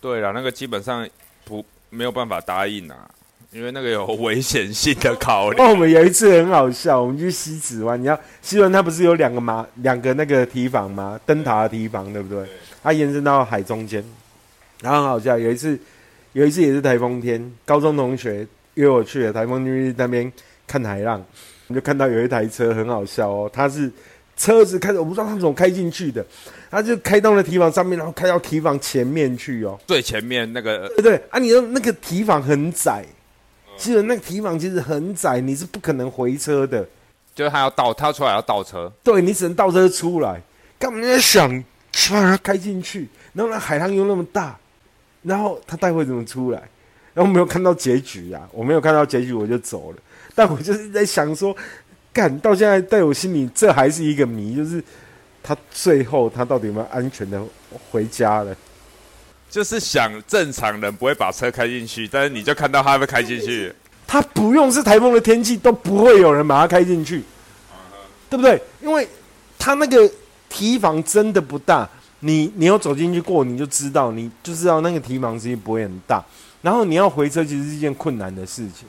[0.00, 1.08] 对了，那个基本上
[1.44, 3.08] 不没有办法答应啊。
[3.52, 5.58] 因为那个有危险性的考虑。
[5.58, 11.18] 哦，我们有一次很好笑，我们去西子湾，你要西湾它不是有两个马两个那个堤防吗？
[11.24, 12.44] 灯塔的堤防，对不对？
[12.82, 14.04] 它延伸到海中间，
[14.82, 15.38] 然后很好笑。
[15.38, 15.78] 有一次，
[16.32, 20.30] 有一次也是台风天，高中同学约我去了台风天那边
[20.66, 21.24] 看海浪，
[21.68, 23.90] 我们就看到有一台车很好笑哦，它是
[24.36, 26.24] 车子开，我不知道它怎么开进去的，
[26.70, 33.02] 它就开到了堤防上面，然后开到堤防前面去哦，最前面那个对对啊，你的那个堤防很窄。
[33.76, 36.86] 其实那个提防其实很窄，你是不可能回车的，
[37.34, 40.40] 就是他要倒，他出来要倒车，对你只能倒车出来。
[40.78, 41.48] 干嘛在想
[42.10, 43.08] 把它开进去？
[43.32, 44.58] 然后那海浪又那么大，
[45.22, 46.62] 然后他待会怎么出来？
[47.14, 48.46] 然后没有看到结局啊！
[48.52, 49.98] 我没有看到结局，我就走了。
[50.34, 51.56] 但我就是在想说，
[52.12, 54.84] 干到现在在我心里这还是一个谜，就是
[55.42, 57.42] 他最后他到底有没有安全的
[57.90, 58.54] 回家了？
[59.50, 63.72] 就是想正常人不会把车开进去，但是你就看到他会开进去。
[64.06, 67.22] 他不用是台风的天气，都不会有人把它开进去，
[68.30, 68.60] 对不对？
[68.80, 69.08] 因为
[69.58, 70.08] 他那个
[70.48, 71.88] 提防真的不大，
[72.20, 76.24] 你你要走进去过，你就知道，你就知道那个提防其实不会很大。
[76.62, 78.86] 然后你要回车，其实是一件困难的事情。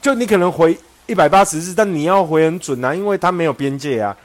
[0.00, 4.16] 就你可能回一百八十次，但你要回很准啊，因为它没有边界啊。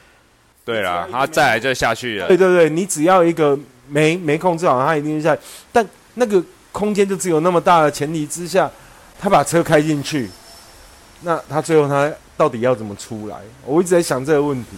[0.64, 2.28] 对了，他再来就下去了。
[2.28, 3.58] 对对对，你只要一个
[3.88, 5.38] 没没控制好，他一定在。
[5.72, 8.70] 但那个空间就只有那么大的前提之下。
[9.20, 10.30] 他把车开进去，
[11.22, 13.36] 那他最后他到底要怎么出来？
[13.66, 14.78] 我一直在想这个问题，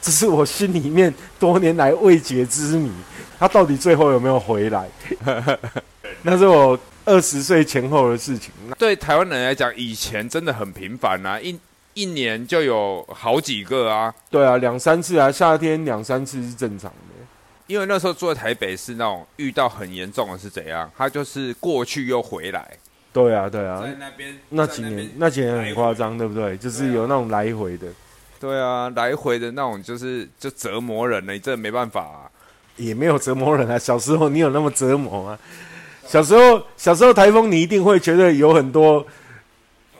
[0.00, 2.90] 这是我心里面多年来未解之谜。
[3.38, 4.88] 他到底最后有没有回来？
[6.24, 8.50] 那是我二十岁前后的事情。
[8.78, 11.60] 对台湾人来讲，以前真的很频繁啊，一
[11.92, 14.10] 一年就有好几个啊。
[14.30, 17.09] 对啊，两三次啊，夏天两三次是正常的。
[17.70, 20.90] 因为那时候住在台北是那种遇到很严重的是怎样？
[20.98, 22.68] 他就是过去又回来。
[23.12, 26.56] 对啊，对啊，在那边那几年，那几年很夸张，对不对？
[26.56, 27.86] 就是有那种来回的，
[28.40, 32.28] 对啊，来回的那种，就是就折磨人了，你真的没办法。
[32.76, 35.38] 也没有折磨人啊，小时候你有那么折磨吗？
[36.06, 39.06] 小时候，小时候台风你一定会觉得有很多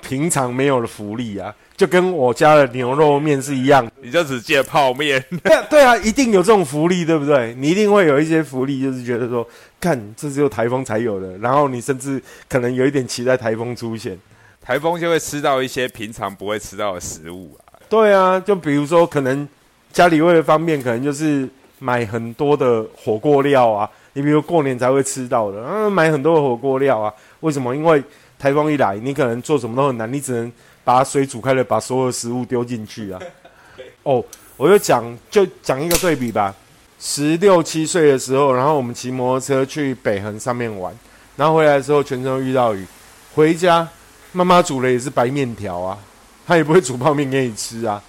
[0.03, 1.55] 平常没有的福利啊。
[1.81, 5.19] 就跟我家的牛肉面是一样，你就只借泡面。
[5.43, 7.55] 对对啊，一定有这种福利，对不对？
[7.55, 9.49] 你一定会有一些福利，就是觉得说，
[9.81, 14.15] 看这只有台风才有的，然后你甚至可能有一点期待台风出现，
[14.61, 17.81] 台风就会吃到一些平常不会吃到的食物啊。
[17.89, 19.49] 对啊，就比如说，可能
[19.91, 23.89] 家里为了方便，可能就是买很多的火锅料啊。
[24.13, 27.11] 你比如过年才会吃到的，嗯，买很多的火锅料啊。
[27.41, 27.75] 为什么？
[27.75, 28.05] 因为
[28.39, 30.53] 台风一来，你可能做什么都很难，你只能。
[30.85, 33.21] 把水煮开了，把所有食物丢进去啊！
[34.03, 34.25] 哦，
[34.57, 36.55] 我就讲，就讲一个对比吧。
[36.99, 40.95] 十六七岁的时候，然后我们骑摩托车去北横上面玩，
[41.37, 42.87] 然后回来的时候全程遇到雨。
[43.35, 43.87] 回家，
[44.33, 45.99] 妈妈煮的也是白面条啊，
[46.47, 48.03] 她也不会煮泡面给你吃啊。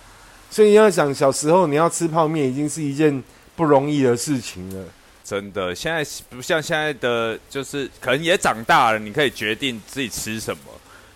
[0.49, 3.23] 所以你要想，小时候你要吃泡面，已经是一件
[3.55, 4.85] 不容易的事情了。
[5.23, 10.63] 真的，现在不像现在的，就是可能也长大了，你可以决定自己吃什么。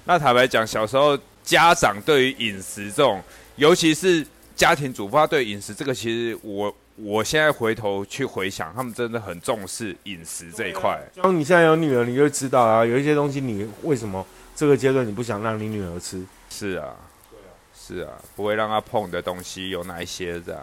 [0.06, 1.18] 那坦白讲，小时候。
[1.46, 3.22] 家长对于饮食这种，
[3.56, 11.00] 尤其是家庭主妇，他对饮食这个，其实我我现在回头去回想，他们真的很重视饮食这一块。
[11.22, 16.22] 当你现在有女儿，你就知道啊，有一些东西你为什么这个阶段你不想让你女儿吃？
[16.50, 16.96] 是啊，
[17.78, 20.62] 是啊，不会让她碰的东西有哪一些这样？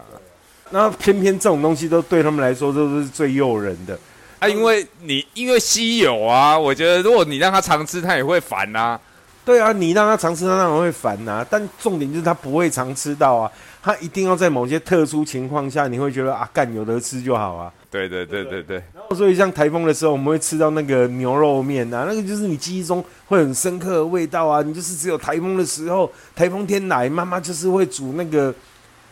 [0.71, 3.97] 那偏偏这种东西都对他们来说都是最诱人的
[4.41, 8.99] 啊，因为你因为稀有啊，我觉得如果你让他常吃，他也会烦啊。
[9.45, 11.45] 对啊，你让他常吃，他当然会烦呐。
[11.51, 13.51] 但重点就是他不会常吃到啊，
[13.83, 17.73] 他一定要在某些特殊情况下，你会觉得啊，干有得吃就好啊。
[17.91, 18.77] 对对对对对。
[18.95, 24.63] 然后所以像台风的时候，我们会吃到那个牛肉面呐，那个就是你记忆中会很深刻的味道啊。
[24.63, 28.55] 你就是只有台风的时候，台风天来，妈妈就是会煮那个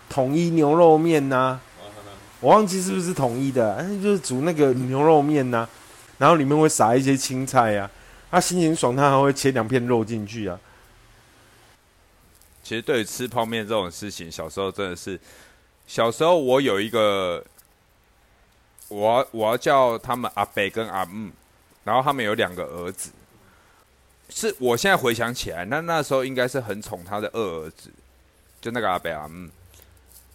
[0.08, 1.58] 统一牛肉面呐。
[2.38, 5.68] 我忘记是不是统一的，就是煮那个牛肉面呐，
[6.18, 7.90] 然后里面会撒一些青菜呀。
[8.30, 10.58] 他心情爽，他还会切两片肉进去啊。
[12.62, 15.18] 其实对于吃泡面这种事情，小时候真的是，
[15.88, 17.44] 小时候我有一个，
[18.86, 21.32] 我我要叫他们阿北跟阿木，
[21.82, 23.10] 然后他们有两个儿子，
[24.28, 27.90] 是我现在回想起来，那那时候应该是很宠他的二儿子，
[28.60, 29.50] 就那个阿北阿木。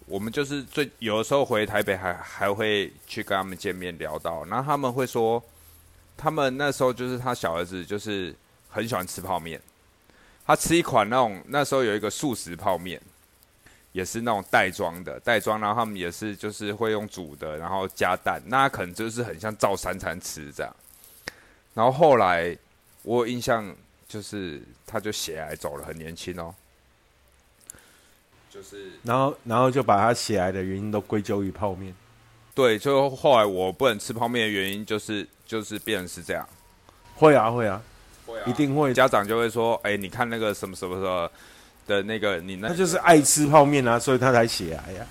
[0.04, 5.42] 我们就是最有的时候回台北还还会去跟他们见面聊到，然后他们会说。
[6.16, 8.34] 他们那时候就是他小儿子，就是
[8.68, 9.60] 很喜欢吃泡面。
[10.46, 13.00] 他吃一款那种那时候有一个素食泡面，
[13.92, 20.74] 也是那种袋装的袋装，然后他们也是就是会用煮的，然后加蛋，那可能就是很像照三餐吃这样。
[21.74, 22.56] 然后后来
[23.02, 23.74] 我有印象
[24.08, 26.54] 就是他就血癌走了，很年轻哦。
[28.48, 31.94] 就是，然后然后就把他血癌的原因都归咎于泡面。
[32.56, 35.24] 对，就后来我不能吃泡面的原因就是。
[35.46, 36.44] 就是变成是这样，
[37.14, 37.80] 会啊会啊，
[38.26, 38.92] 会啊一定会。
[38.92, 41.30] 家长就会说：“哎，你看那个什么什么什么
[41.86, 42.66] 的那个，你那……
[42.66, 45.06] 他就是爱吃泡面啊，所以他才血癌呀。”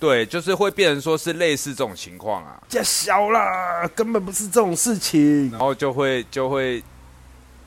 [0.00, 2.58] 对，就是会变成说是类似这种情况啊。
[2.70, 5.50] 太小啦，根本不是这种事情。
[5.50, 6.82] 然后就会就会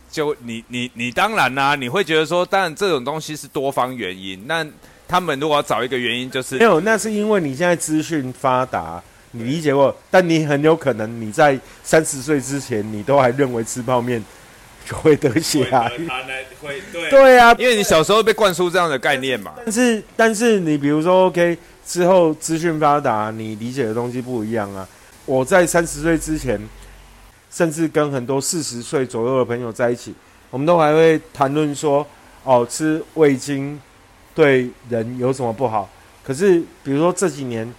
[0.09, 4.47] 就你你你当然啦，你会觉得说，当然这种东西是多方原因。
[4.47, 4.65] 那
[5.11, 9.03] 他们如果要找一个原因，就是没有，那是因为你现在资讯发达。
[9.33, 14.23] 你理解过，但你很有可能你在三十岁之前，你都还认为吃泡面
[14.85, 15.89] 就会得血癌。
[16.61, 19.53] 会对对啊，因为你小时候被灌输这样的概念嘛。
[19.65, 24.87] 但是但是你比如说，OK，之后资讯发达，你理解的东西不一样啊。
[25.25, 26.59] 我在三十岁之前，
[27.49, 30.13] 甚至跟很多四十岁左右的朋友在一起，
[30.49, 32.05] 我们都还会谈论说，
[32.43, 33.79] 哦，吃味精
[34.35, 35.89] 对人有什么不好？
[36.23, 37.71] 可是比如说这几年。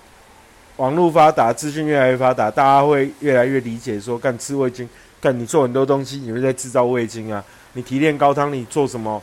[0.78, 4.88] 网络发达，资讯越来越发达，大家会越来越理解说，干吃味精，
[5.20, 7.44] 干你做很多东西，你会在制造味精啊。
[7.74, 9.22] 你提炼高汤，你做什么？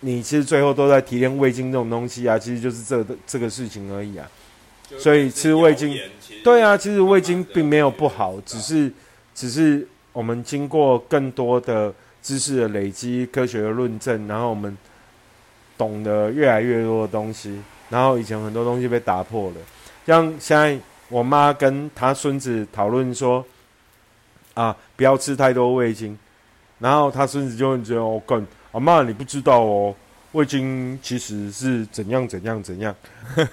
[0.00, 4.26] 你其实最后都在提炼味精这种东西啊，其实就是这这个事情而已啊。
[4.96, 5.98] 所以吃味精，
[6.44, 8.90] 对啊，其实味精并没有不好，只是
[9.34, 11.92] 只是我们经过更多的
[12.22, 14.74] 知识的累积、科学的论证，然后我们
[15.76, 19.56] 懂得越来越多的东西，然后以前很多东西被打破了。
[20.06, 23.44] 像现在我妈跟她孙子讨论说，
[24.54, 26.18] 啊，不要吃太多味精，
[26.78, 29.94] 然后她孙子就会觉得哦，干阿妈你不知道哦，
[30.32, 32.94] 味精其实是怎样怎样怎样。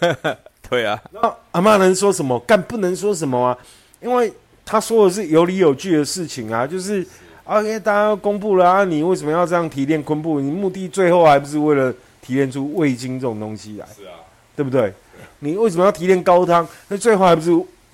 [0.69, 2.39] 对啊， 那阿妈能说什么？
[2.41, 3.57] 干不能说什么啊？
[3.99, 4.31] 因为
[4.65, 7.05] 他说的是有理有据的事情啊，就是
[7.43, 10.39] ，OK，大家公布了啊，你为什么要这样提炼昆布？
[10.39, 13.85] 你目的最后还不是为了提炼出味精这种东西来？
[13.87, 14.19] 是啊，
[14.55, 14.93] 对不对？
[15.39, 16.67] 你为什么要提炼高汤？
[16.87, 17.51] 那最后还不是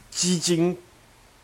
[0.10, 0.76] 鸡精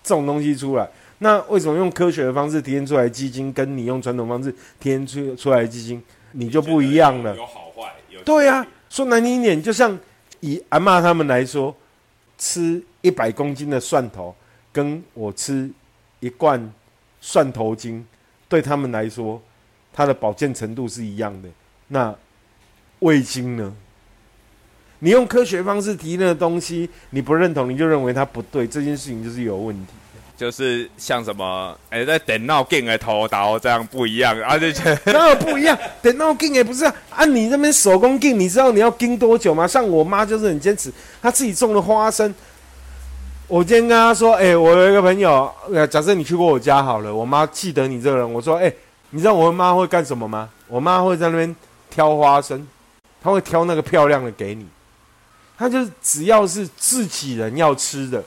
[0.04, 0.88] 这种东西出来？
[1.20, 7.36] 那为什么用科学的方式提炼出来鸡精，跟你用传统方式提炼出出来的鸡精，你就不一样了？
[7.36, 8.66] 有好坏，有对呀。
[8.90, 9.98] 说难听一点，就像
[10.42, 11.76] 以阿妈他们来说，
[12.38, 14.36] 吃一百公斤的蒜头，
[14.72, 15.68] 跟我吃
[16.20, 16.72] 一罐
[17.20, 18.06] 蒜头精，
[18.48, 19.42] 对他们来说，
[19.92, 21.50] 它的保健程度是一样的。
[21.88, 22.14] 那
[23.04, 23.72] 味精呢？
[25.00, 29.94] 你用科学方式提炼的东西，你不认同，你就认为它不对，这件事情就是有问题。
[30.36, 34.58] 就是像什么，哎，在电脑镜的头刀这样不一样啊？
[34.58, 34.72] 这
[35.12, 35.78] 哪有不一样？
[36.02, 36.96] 电脑镜也不是啊。
[37.12, 39.68] 啊，你那边手工镜，你知道你要盯多久吗？
[39.68, 42.34] 像我妈就是很坚持，她自己种的花生。
[43.48, 45.54] 我今天跟她说，哎，我有一个朋友，
[45.90, 48.34] 假设你去过我家好了，我妈记得你这个人。
[48.34, 48.74] 我说，哎，
[49.12, 50.50] 你知道我妈会干什么吗？
[50.68, 51.56] 我妈会在那边
[51.92, 52.68] 挑花生，
[53.24, 54.68] 他会挑那个漂亮的给你。
[55.58, 58.22] 他就只要是自己人要吃的，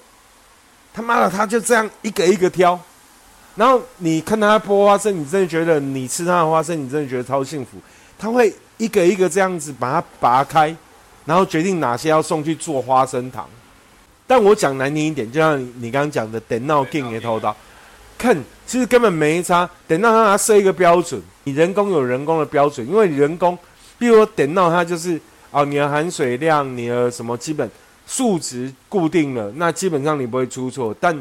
[0.95, 2.79] 他妈的，他就这样一个一个挑，
[3.57, 7.79] 然后你看到他剥花生，你真的觉得你吃他的花生，你真的觉得超幸福。
[8.19, 10.75] 他会一个一个这样子把它拔开，
[11.27, 13.47] 然后决定哪些要送去做花生糖。
[14.27, 17.55] 但我讲难听一点，就像你刚刚讲的，等到给也偷到，
[18.17, 19.69] 看其实根本没差。
[19.87, 23.59] 等到他设一个标准，你人工有人工的标准，因为人工，
[23.99, 25.21] 比如说等到它就是。
[25.53, 27.71] 哦，你的含水量，你的什么基本
[28.07, 30.95] 数值固定了，那基本上你不会出错。
[31.01, 31.17] 但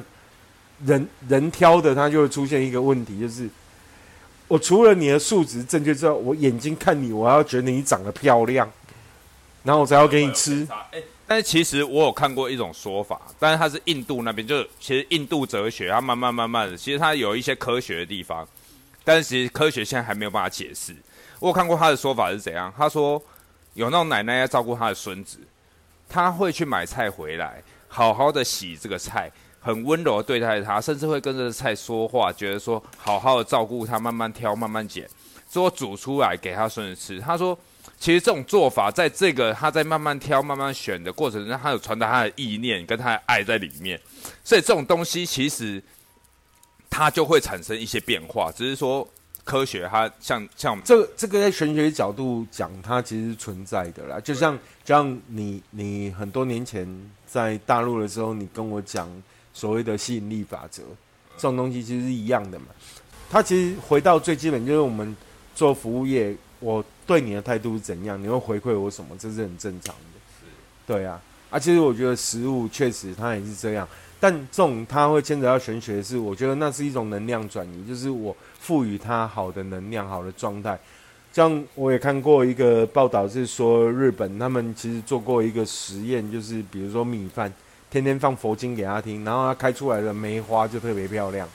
[0.83, 3.47] 人人挑的，它就会出现一个问题，就是
[4.49, 8.69] 我除了你的数值正确之后，我眼睛看你，我要觉得你长得漂亮，
[9.63, 10.67] 然后我才要给你吃。
[11.25, 18.45] 但是其实我有看过一种说法，但是它是印度那边，就是其实印度哲学，它慢慢慢慢的，其实它有一些科学的地方，
[19.05, 20.93] 但是其实科学现在还没有办法解释。
[21.47, 23.21] 我看过他的说法是怎样，他说。
[23.73, 25.38] 有那种奶奶要照顾她的孙子，
[26.08, 29.29] 他会去买菜回来，好好的洗这个菜，
[29.60, 35.05] 很温柔的对待他，甚至会跟着菜说话，觉得说好好的照顾他，慢慢挑，慢慢剪，
[35.45, 37.19] 最后煮出来给他孙子吃。
[37.19, 37.60] 他说，
[37.99, 43.99] 其实这种做法，在这个他在慢慢挑、慢慢选的过程中，他有传达他的意念跟他的爱在里面，
[44.41, 45.84] 所以这种东西其实
[46.89, 49.05] 它就会产生一些变化，只是说。
[49.45, 54.19] 科学，它像像这个这个在玄学角度讲，它其实存在的啦。
[54.19, 56.86] 就像就像你你很多年前
[57.27, 59.08] 在大陆的时候，你跟我讲
[59.53, 60.81] 所谓的吸引力法则，
[61.38, 62.65] 这种东西其实是一样的嘛。
[63.29, 65.15] 它其实回到最基本，就是我们
[65.53, 70.47] 做服务业，我对你的态度是怎样，你会回馈我什么，这是很正常的。
[70.88, 73.88] 对啊，啊，其实我觉得食物确实它也是这样。
[74.25, 80.76] 但这种它会牵扯到玄学，是我觉得那是一种能量转移，就是我赋予它好的能量、好的状态。
[81.32, 87.53] 像我也看过一个报道，是说日本他们其实做过一个实验，就是比如说米饭
[87.91, 91.47] 天天放佛经给他听，然后他开出来的梅花就特别漂亮。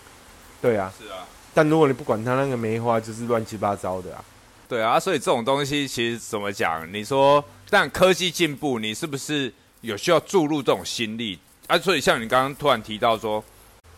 [0.63, 1.27] 对啊，是啊。
[1.53, 4.25] 但如果你不管它那个梅花，就是乱七八糟的啊。
[4.69, 6.89] 对啊，所以这种东西其实怎么讲？
[6.93, 11.37] 你说，但科技进步，你是不是有需要注入这种心力？
[11.71, 13.43] 啊，所以像你刚刚突然提到说，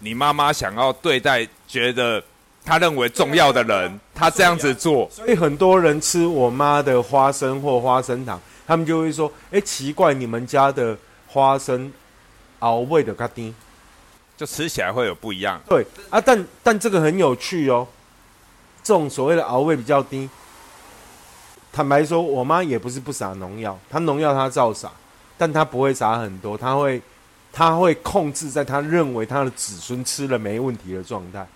[0.00, 2.22] 你妈妈想要对待觉得
[2.62, 10.94] 她认为重要的人，她这样子做，所以很多人吃我妈的花生或花生糖，他们就会说：“哎，奇怪，你们家的
[11.26, 11.90] 花生
[12.58, 13.54] 熬味的咖丁，
[14.36, 17.88] 就吃起来会有不一样。”对啊，但但这个很有趣哦。
[18.82, 20.28] 这种所谓的熬味比较低。
[21.72, 24.92] 坦白说，我妈也不是不撒农药，她农药她照撒，
[25.38, 27.00] 但她不会撒很多，她会，
[27.52, 31.46] 她会控制在他认为他的子孙吃了没问题的状态。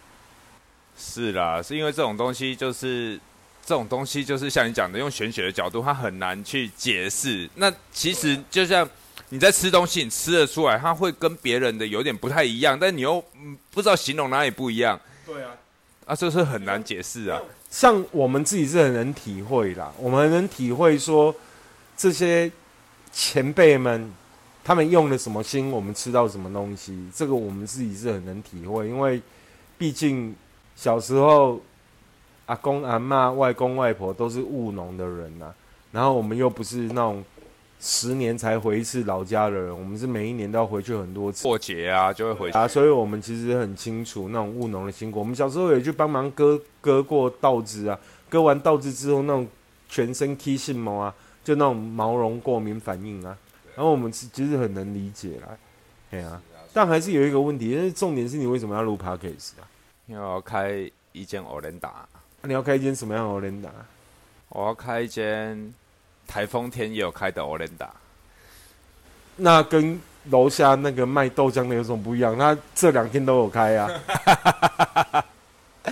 [0.99, 3.19] 是啦，是因为这种东西就是
[3.65, 7.49] 这种东西就是像你讲的，用玄学的角度，它很难去解释。
[7.55, 8.89] 那其实就像
[9.31, 13.23] 你在吃东西，你吃得出来，它会跟别人的有点不太一样，但你又
[13.71, 15.01] 不知道形容哪里不一样。
[15.25, 15.51] 对啊，
[16.05, 17.41] 啊，这是很难解释啊。
[17.71, 21.35] 像我们自己是很能体会啦，我们能体会说
[21.97, 22.51] 这些
[23.13, 24.11] 前辈们
[24.67, 29.23] 他们用了什么心，我们吃到什么东西，这个我们自己是很能体会，因为
[29.79, 30.35] 毕竟
[30.75, 31.61] 小时候
[32.47, 35.55] 阿公阿妈、外公外婆都是务农的人呐，
[35.93, 37.25] 然后我们又不是那种。
[37.79, 45.19] 十年才回一次老家的人，我们是每一年都要回去很多次过节啊，就会回啊，所以我们其实很清楚那种务农的辛苦。
[45.19, 47.99] 我们小时候也去帮忙割割过稻子啊，
[48.31, 49.47] 割完稻子之后那种
[49.91, 51.15] 全身起性毛啊，
[51.45, 53.37] 就那种毛绒过敏反应啊，
[53.77, 55.57] 然后我们其实很能理解啦，
[56.11, 59.69] 对啊，但还是有一个问题，因为重点是你为什么要录 podcast 啊？
[60.07, 62.09] 要开一间欧联达，
[62.43, 63.71] 你要开一间什么样的欧联达？
[64.49, 65.73] 我要开一间。
[66.29, 67.89] 台风天也有开的欧联达，
[69.37, 72.37] 那跟楼下那个卖豆浆的有什么不一样？
[72.37, 75.25] 他这两天都有开啊，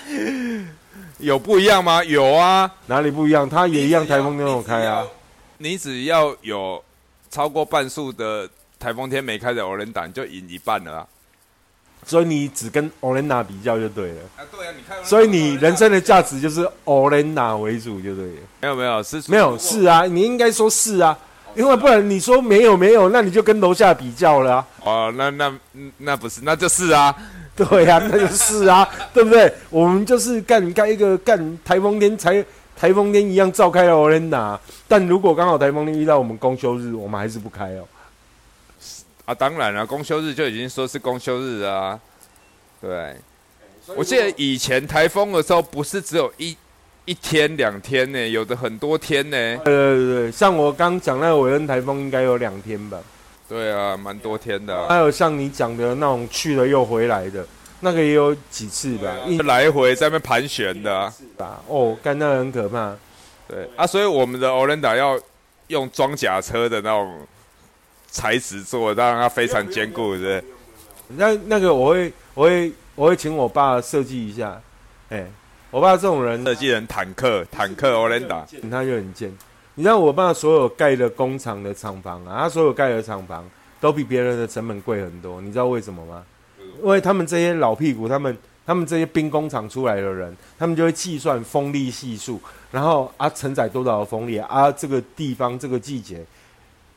[1.19, 2.03] 有不一样吗？
[2.03, 3.49] 有啊，哪里不一样？
[3.49, 5.07] 他也一样，台风天有开啊。
[5.59, 6.83] 你只要有
[7.35, 11.07] 超过半数的台风天没开的欧联达，就赢一半了啊。
[12.07, 18.41] 所以你只跟 Olena 比较就对了啊，对啊，你看，所以你人生的价值就是 Olena 为主就对了。
[18.61, 21.19] 没有没有是没有是啊，你应该说是啊，
[21.57, 24.65] 因为不然你说没有没有，那你就跟楼下比较了。
[24.85, 25.53] 哦，那那
[25.99, 27.13] 那不是，那就是啊，
[27.57, 29.53] 对呀，那就是啊，对不对？
[29.71, 32.45] 我们就是干干一个干台风天才
[32.77, 34.59] 台风天一样召开了 Olena，
[34.89, 37.87] 但如果刚好台风天遇到我们公休日，我们还是不开哦。
[39.25, 41.99] 啊，当然了，公休日就已经说是公休日啊。
[42.81, 43.17] 对，
[43.97, 46.55] 我记得以前台风的时候，不是只有一
[47.07, 49.37] 一天两天呢，有的很多天呢。
[49.65, 52.99] 对对对，像我刚讲那个韦恩台风，应该有两天吧？
[53.49, 54.89] 对啊，蛮多天的。
[54.89, 57.47] 还有像你讲的那种去了又回来的，
[57.85, 59.15] 那个也有几次吧？
[59.29, 61.13] 一来回在那边盘旋的。
[61.17, 61.63] 是吧？
[61.69, 62.97] 哦，干那很可怕。
[63.47, 65.17] 对啊，所以我们的欧伦达要
[65.69, 67.21] 用装甲车的那种。
[68.17, 70.41] 材质做，让它非常坚固，是
[71.09, 74.57] 那那个我会，我会，我会请我爸设计一下。
[75.09, 75.27] 哎，
[75.73, 79.37] 我爸这种人设计人坦克，坦克欧连达，他就很贱。
[79.75, 83.45] 你知道我爸所有盖的工厂的厂房啊，他所有盖的厂房
[83.81, 85.41] 都比别人的成本贵很多。
[85.41, 86.23] 你知道为什么吗？
[86.83, 96.25] 因为他们这些老屁股，他们他们这些兵工厂出来的人，他们就会计算风力系数，然后啊承载多少的风力啊，这个地方这个季节。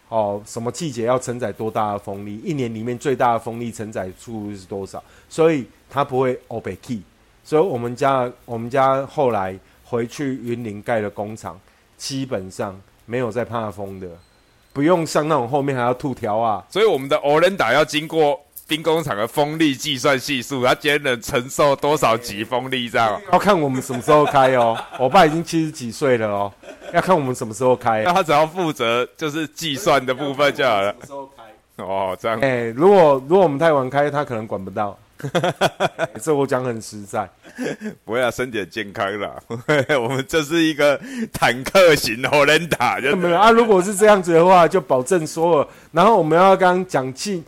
[0.10, 2.40] 哦，什么季节要承载多大的风力？
[2.42, 5.04] 一年里面最大的风力承载数是多少？
[5.28, 7.02] 所以它不会 o b e key。
[7.44, 11.60] 所以我们家我们家后来回去云林盖的工厂，
[11.98, 14.08] 基本上没有在怕风的，
[14.72, 16.66] 不用像那种后面还要吐条啊。
[16.70, 18.40] 所以我们的 o r e n d a 要经过。
[18.68, 22.90] 兵工厂的风力计算系数，他今天能承受多少级风力？
[22.90, 24.78] 这样要看我们什么时候开哦。
[25.00, 26.54] 我爸已经七十几岁了哦，
[26.94, 28.04] 要看我们什么时候开。
[28.04, 30.92] 那他只要负责就是计算的部分就好了。
[30.92, 31.44] 什么时候开？
[31.82, 32.38] 哦，这样。
[32.42, 34.98] 哎，如果如果我们太晚开，他可能管不到。
[36.22, 37.28] 这我讲很实在，
[38.04, 39.32] 不会啊，身体健康啦。
[39.98, 41.00] 我们这是一个
[41.32, 43.50] 坦克型的人打，就没有啊。
[43.50, 45.70] 如果是这样子的话，就保证所有。
[45.94, 47.42] 然后我们要刚讲进。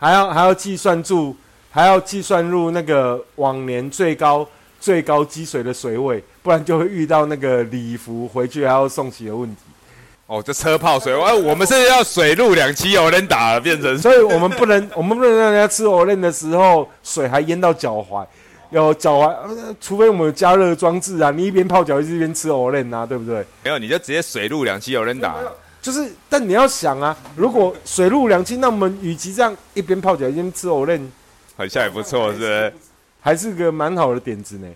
[0.00, 1.36] 还要还要计算住，
[1.70, 4.48] 还要计算入那个往年最高
[4.80, 9.60] 最高积水的水位，不然就会遇到那个礼服回去还要送洗的问题。
[10.26, 18.24] 哦，这车泡水，哎，我们是要水陆两栖有人打了，变成， 所以我们不能，我们不能让人家吃藕链的时候水还淹到脚踝，
[18.70, 19.36] 有脚踝，
[19.80, 23.44] 除非我们有加热装置啊，你一边泡脚一边吃藕链啊，对不对？
[23.64, 25.34] 没有，你就直接水陆两栖有人打。
[25.82, 31.00] 就是，但你要想啊，如果水陆两栖，那我们与其这样一边泡脚一边吃藕链，
[31.56, 32.72] 好像也不错，是不是？
[33.20, 34.68] 还是个蛮好的点子呢。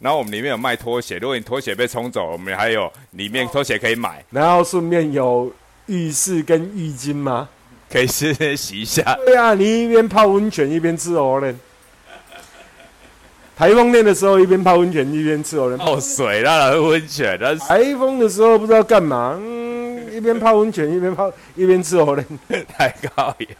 [0.00, 4.24] 然后我们里面有卖拖鞋，如果你拖鞋被冲走，我们还有里面拖鞋可以买。
[4.30, 5.52] 然后顺便有
[5.86, 7.48] 浴室跟浴巾吗？
[7.90, 9.16] 可以先洗一下。
[9.24, 11.58] 对啊，你一边泡温泉一边吃藕链。
[13.56, 15.78] 台风天的时候，一边泡温泉一边吃藕链。
[15.78, 17.36] 泡水啦，温泉。
[17.58, 19.36] 台风的时候不知道干嘛。
[20.12, 22.26] 一边泡温泉，一边泡，一边吃藕莲，
[22.68, 23.56] 太高雅！